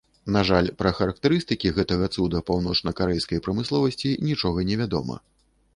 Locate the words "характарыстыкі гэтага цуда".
0.99-2.41